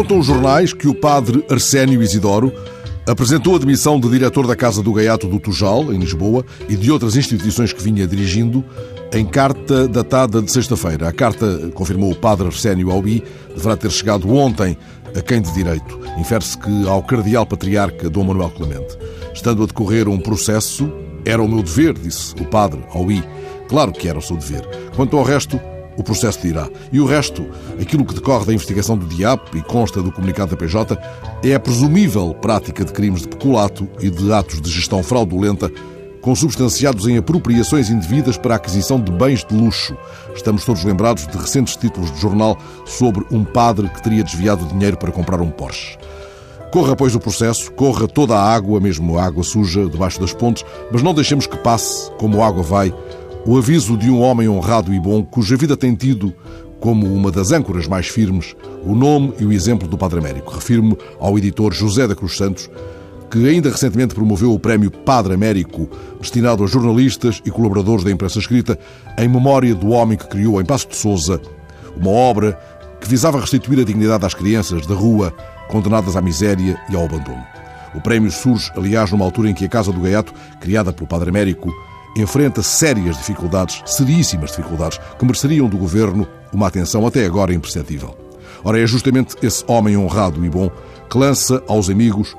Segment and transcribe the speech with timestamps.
[0.00, 2.50] Contam os jornais que o padre Arsénio Isidoro
[3.06, 6.90] apresentou a demissão de diretor da Casa do Gaiato do Tujal, em Lisboa, e de
[6.90, 8.64] outras instituições que vinha dirigindo,
[9.12, 11.06] em carta datada de sexta-feira.
[11.06, 13.22] A carta, confirmou o padre Arsénio Albi,
[13.54, 14.74] deverá ter chegado ontem
[15.14, 16.00] a quem de direito.
[16.18, 18.96] Infere-se que ao cardeal patriarca Dom Manuel Clemente.
[19.34, 20.90] Estando a decorrer um processo,
[21.26, 23.22] era o meu dever, disse o padre Albi.
[23.68, 24.66] Claro que era o seu dever.
[24.96, 25.60] Quanto ao resto,
[25.96, 26.68] o processo dirá.
[26.92, 27.46] E o resto,
[27.80, 30.98] aquilo que decorre da investigação do DIAP e consta do comunicado da PJ,
[31.42, 35.70] é a presumível prática de crimes de peculato e de atos de gestão fraudulenta
[36.20, 39.96] consubstanciados em apropriações indevidas para a aquisição de bens de luxo.
[40.34, 44.96] Estamos todos lembrados de recentes títulos de jornal sobre um padre que teria desviado dinheiro
[44.96, 45.96] para comprar um Porsche.
[46.70, 50.64] Corra, pois, o processo, corra toda a água, mesmo a água suja, debaixo das pontes,
[50.92, 52.94] mas não deixemos que passe, como a água vai,
[53.46, 56.34] o aviso de um homem honrado e bom, cuja vida tem tido
[56.78, 60.54] como uma das âncoras mais firmes o nome e o exemplo do Padre Américo.
[60.54, 62.70] Refiro-me ao editor José da Cruz Santos,
[63.30, 65.88] que ainda recentemente promoveu o prémio Padre Américo,
[66.20, 68.78] destinado a jornalistas e colaboradores da imprensa escrita,
[69.18, 71.40] em memória do homem que criou em Passo de Souza
[71.96, 72.58] uma obra
[73.00, 75.32] que visava restituir a dignidade às crianças da rua
[75.68, 77.44] condenadas à miséria e ao abandono.
[77.94, 81.30] O prémio surge, aliás, numa altura em que a Casa do Gaiato, criada pelo Padre
[81.30, 81.72] Américo,
[82.16, 88.16] enfrenta sérias dificuldades, seríssimas dificuldades, que mereceriam do governo uma atenção até agora imperceptível.
[88.64, 90.70] Ora, é justamente esse homem honrado e bom
[91.08, 92.36] que lança aos amigos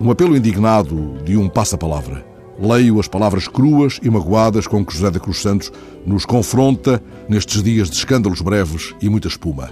[0.00, 2.24] um apelo indignado de um passa-palavra.
[2.58, 5.70] Leio as palavras cruas e magoadas com que José da Cruz Santos
[6.06, 9.70] nos confronta nestes dias de escândalos breves e muita espuma.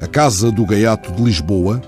[0.00, 1.80] A Casa do Gaiato de Lisboa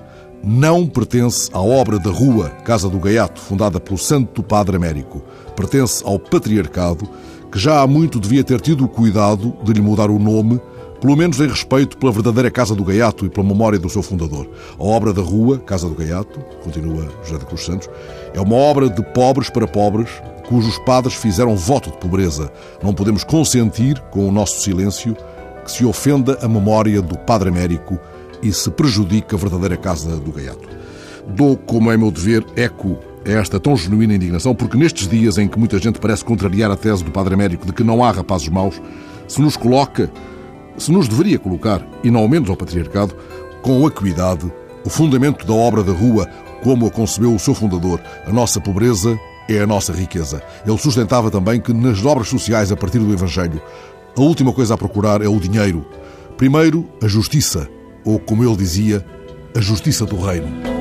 [0.47, 5.20] não pertence à obra da Rua Casa do Gaiato, fundada pelo Santo Padre Américo.
[5.56, 7.08] Pertence ao Patriarcado,
[7.50, 10.61] que já há muito devia ter tido o cuidado de lhe mudar o nome,
[11.00, 14.48] pelo menos em respeito pela verdadeira Casa do Gaiato e pela memória do seu fundador.
[14.78, 17.91] A obra da Rua Casa do Gaiato, continua José de Cruz Santos,
[18.32, 20.10] é uma obra de pobres para pobres,
[20.49, 22.53] cujos padres fizeram voto de pobreza.
[22.81, 25.16] Não podemos consentir, com o nosso silêncio,
[25.65, 27.99] que se ofenda a memória do Padre Américo
[28.46, 30.68] e se prejudica a verdadeira casa do gaiato.
[31.28, 35.48] Dou, como é meu dever, eco a esta tão genuína indignação, porque nestes dias em
[35.48, 38.48] que muita gente parece contrariar a tese do Padre Américo de que não há rapazes
[38.48, 38.80] maus,
[39.26, 40.10] se nos coloca,
[40.78, 43.16] se nos deveria colocar, e não ao menos ao patriarcado,
[43.62, 44.50] com acuidade,
[44.84, 46.28] o fundamento da obra da rua,
[46.62, 49.18] como a concebeu o seu fundador, a nossa pobreza
[49.48, 50.40] é a nossa riqueza.
[50.64, 53.60] Ele sustentava também que nas obras sociais a partir do Evangelho,
[54.16, 55.84] a última coisa a procurar é o dinheiro.
[56.36, 57.68] Primeiro, a justiça,
[58.06, 59.05] ou como ele dizia,
[59.55, 60.75] a justiça do reino.